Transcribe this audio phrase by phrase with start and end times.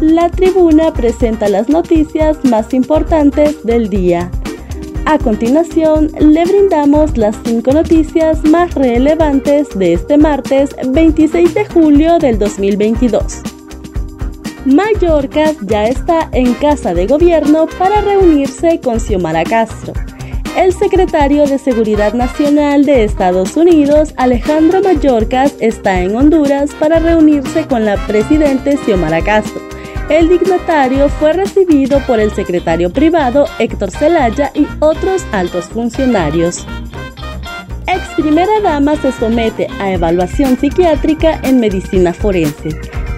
[0.00, 4.30] la tribuna presenta las noticias más importantes del día.
[5.04, 12.18] A continuación, le brindamos las cinco noticias más relevantes de este martes 26 de julio
[12.18, 13.42] del 2022.
[14.64, 19.92] Mallorca ya está en casa de gobierno para reunirse con Xiomara Castro.
[20.56, 27.66] El secretario de Seguridad Nacional de Estados Unidos, Alejandro Mayorkas, está en Honduras para reunirse
[27.66, 29.70] con la presidente Xiomara Castro.
[30.10, 36.66] El dignatario fue recibido por el secretario privado Héctor Zelaya y otros altos funcionarios.
[37.86, 42.70] Ex primera dama se somete a evaluación psiquiátrica en medicina forense.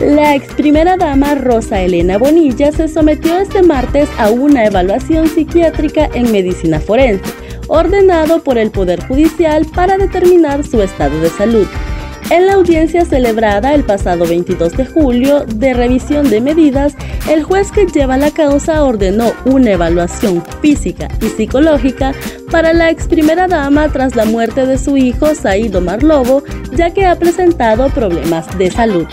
[0.00, 6.10] La ex primera dama Rosa Elena Bonilla se sometió este martes a una evaluación psiquiátrica
[6.12, 7.32] en medicina forense,
[7.68, 11.68] ordenado por el Poder Judicial para determinar su estado de salud.
[12.30, 16.94] En la audiencia celebrada el pasado 22 de julio de revisión de medidas,
[17.28, 22.12] el juez que lleva la causa ordenó una evaluación física y psicológica
[22.52, 27.04] para la ex primera dama tras la muerte de su hijo Saído Marlobo, ya que
[27.04, 29.08] ha presentado problemas de salud.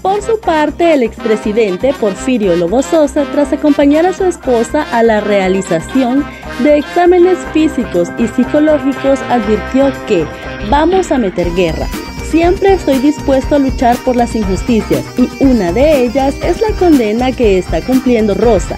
[0.00, 5.20] Por su parte, el expresidente Porfirio Lobo Sosa, tras acompañar a su esposa a la
[5.20, 6.24] realización
[6.62, 10.26] de exámenes físicos y psicológicos, advirtió que
[10.70, 11.86] vamos a meter guerra.
[12.30, 17.32] Siempre estoy dispuesto a luchar por las injusticias y una de ellas es la condena
[17.32, 18.76] que está cumpliendo Rosa.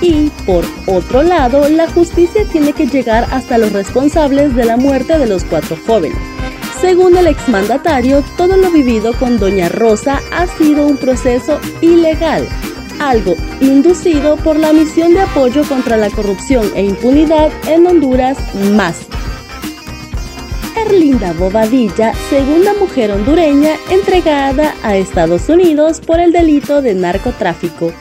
[0.00, 5.18] Y, por otro lado, la justicia tiene que llegar hasta los responsables de la muerte
[5.18, 6.18] de los cuatro jóvenes.
[6.80, 12.46] Según el exmandatario, todo lo vivido con Doña Rosa ha sido un proceso ilegal,
[13.00, 18.38] algo inducido por la misión de apoyo contra la corrupción e impunidad en Honduras
[18.72, 19.06] más.
[20.76, 27.92] Erlinda Bobadilla, segunda mujer hondureña entregada a Estados Unidos por el delito de narcotráfico.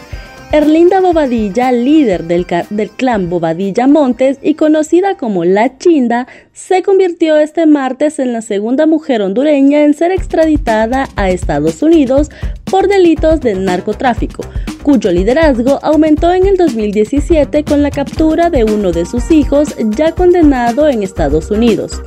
[0.53, 7.35] Erlinda Bobadilla, líder del, del, clan Bobadilla Montes y conocida como La Chinda, se convirtió
[7.37, 12.29] este martes en la segunda mujer hondureña en ser extraditada a Estados Unidos
[12.63, 14.43] por delitos de narcotráfico,
[14.87, 20.13] cuyo liderazgo aumentó en el 2017 con la captura de uno de sus hijos ya
[20.13, 22.01] condenado en Estados Unidos.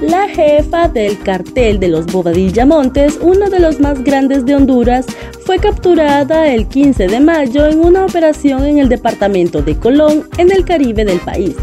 [0.00, 5.04] La jefa del cartel de los Bobadilla Montes, uno de los más grandes de Honduras,
[5.44, 10.50] fue capturada el 15 de mayo en una operación en el departamento de Colón, en
[10.50, 11.56] el Caribe del país.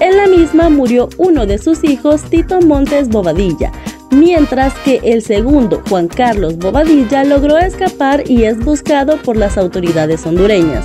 [0.00, 3.70] En la misma murió uno de sus hijos, Tito Montes Bobadilla,
[4.10, 10.26] mientras que el segundo, Juan Carlos Bobadilla, logró escapar y es buscado por las autoridades
[10.26, 10.84] hondureñas.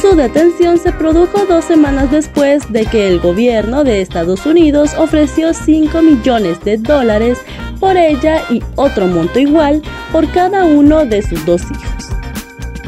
[0.00, 5.54] Su detención se produjo dos semanas después de que el gobierno de Estados Unidos ofreció
[5.54, 7.38] 5 millones de dólares
[7.78, 12.10] por ella y otro monto igual por cada uno de sus dos hijos.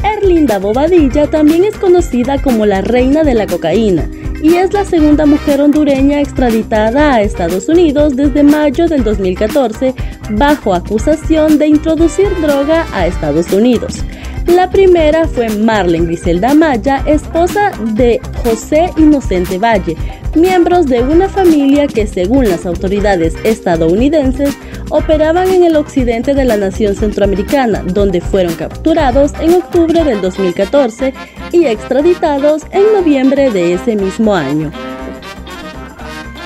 [0.03, 4.09] Erlinda Bobadilla también es conocida como la reina de la cocaína
[4.41, 9.93] y es la segunda mujer hondureña extraditada a Estados Unidos desde mayo del 2014
[10.31, 14.03] bajo acusación de introducir droga a Estados Unidos.
[14.47, 19.95] La primera fue Marlene Griselda Maya, esposa de José Inocente Valle,
[20.35, 24.57] miembros de una familia que según las autoridades estadounidenses
[24.89, 31.13] operaban en el occidente de la nación centroamericana, donde fueron capturados en octubre del 2014
[31.51, 34.71] y extraditados en noviembre de ese mismo año.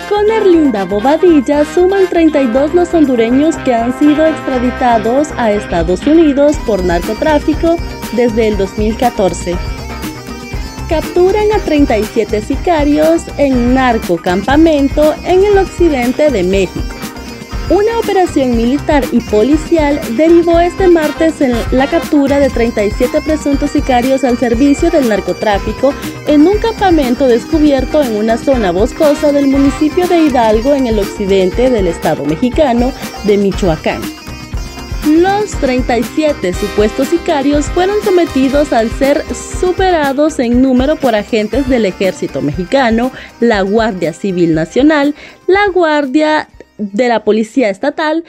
[0.09, 6.83] Con Erlinda Bobadilla suman 32 los hondureños que han sido extraditados a Estados Unidos por
[6.83, 7.77] narcotráfico
[8.15, 9.55] desde el 2014.
[10.87, 16.82] Capturan a 37 sicarios en narcocampamento en el occidente de México.
[17.69, 24.25] Una operación militar y policial derivó este martes en la captura de 37 presuntos sicarios
[24.25, 25.93] al servicio del narcotráfico
[26.27, 31.69] en un campamento descubierto en una zona boscosa del municipio de Hidalgo en el occidente
[31.69, 32.91] del estado mexicano
[33.23, 34.01] de Michoacán.
[35.07, 39.23] Los 37 supuestos sicarios fueron sometidos al ser
[39.59, 45.13] superados en número por agentes del ejército mexicano, la Guardia Civil Nacional,
[45.45, 46.47] la Guardia
[46.91, 48.23] de la Policía Estatal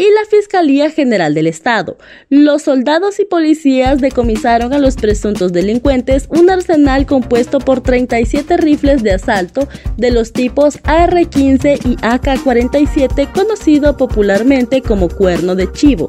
[0.00, 1.98] y la Fiscalía General del Estado.
[2.30, 9.02] Los soldados y policías decomisaron a los presuntos delincuentes un arsenal compuesto por 37 rifles
[9.02, 9.68] de asalto
[9.98, 16.08] de los tipos AR-15 y AK-47, conocido popularmente como cuerno de chivo,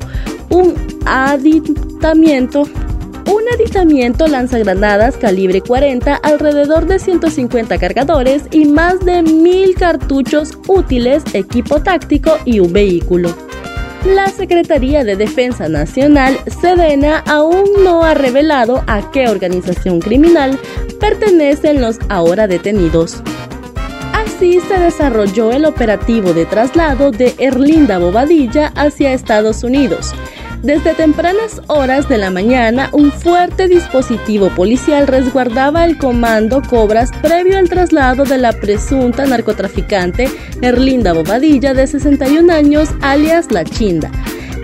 [0.50, 0.74] un
[1.06, 2.64] aditamiento
[3.28, 11.24] un aditamiento lanzagranadas calibre 40, alrededor de 150 cargadores y más de 1000 cartuchos útiles,
[11.34, 13.36] equipo táctico y un vehículo.
[14.06, 20.58] La Secretaría de Defensa Nacional, Sedena, aún no ha revelado a qué organización criminal
[21.00, 23.22] pertenecen los ahora detenidos.
[24.14, 30.16] Así se desarrolló el operativo de traslado de Erlinda Bobadilla hacia Estados Unidos.
[30.64, 37.58] Desde tempranas horas de la mañana, un fuerte dispositivo policial resguardaba el comando Cobras previo
[37.58, 40.30] al traslado de la presunta narcotraficante
[40.62, 44.12] Erlinda Bobadilla, de 61 años, alias La Chinda.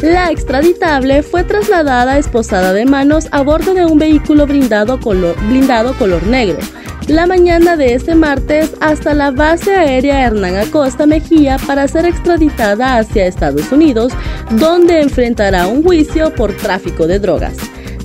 [0.04, 5.98] La extraditable fue trasladada esposada de manos a bordo de un vehículo blindado color, blindado
[5.98, 6.60] color negro
[7.08, 12.98] la mañana de este martes hasta la base aérea Hernán Acosta Mejía para ser extraditada
[12.98, 14.12] hacia Estados Unidos,
[14.52, 17.58] donde enfrentará un juicio por tráfico de drogas.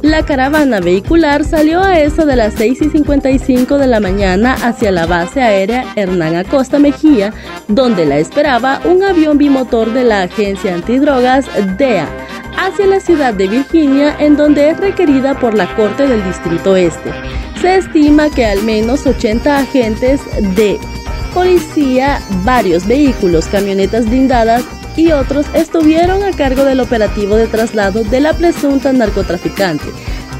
[0.03, 4.91] La caravana vehicular salió a eso de las 6 y 55 de la mañana hacia
[4.91, 7.33] la base aérea Hernán Acosta Mejía,
[7.69, 11.47] donde la esperaba un avión bimotor de la agencia antidrogas
[11.77, 12.09] DEA,
[12.57, 17.13] hacia la ciudad de Virginia, en donde es requerida por la Corte del Distrito Este.
[17.63, 20.21] Se estima que al menos 80 agentes
[20.57, 20.81] de
[21.33, 24.65] policía, varios vehículos, camionetas blindadas
[24.97, 29.85] y otros estuvieron a cargo del operativo de traslado de la presunta narcotraficante,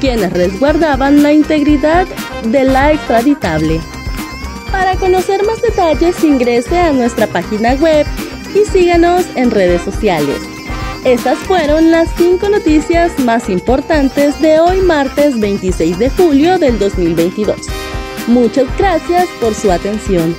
[0.01, 2.07] quienes resguardaban la integridad
[2.43, 3.79] de la extraditable.
[4.69, 8.05] Para conocer más detalles ingrese a nuestra página web
[8.53, 10.52] y síganos en redes sociales.
[11.05, 17.57] Estas fueron las cinco noticias más importantes de hoy martes 26 de julio del 2022.
[18.27, 20.33] Muchas gracias por su atención.